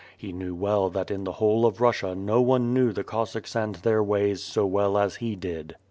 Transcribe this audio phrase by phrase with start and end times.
[0.17, 1.25] He knew well that in.
[1.25, 5.17] the whole of Russia no one knew the Cossacks and their ways so well as
[5.17, 5.75] he did.